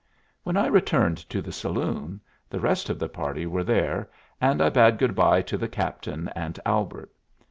When 0.41 0.57
I 0.57 0.65
returned 0.65 1.19
to 1.29 1.43
the 1.43 1.51
saloon, 1.51 2.21
the 2.49 2.59
rest 2.59 2.89
of 2.89 2.97
the 2.97 3.07
party 3.07 3.45
were 3.45 3.63
there, 3.63 4.09
and 4.41 4.59
I 4.59 4.69
bade 4.71 4.97
good 4.97 5.13
by 5.13 5.43
to 5.43 5.59
the 5.59 5.69
captain 5.69 6.27
and 6.29 6.59
Albert. 6.65 7.11